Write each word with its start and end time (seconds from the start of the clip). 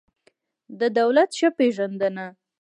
د 0.79 0.81
دولت 0.99 1.29
ښه 1.39 1.49
پېژندنه 1.57 2.25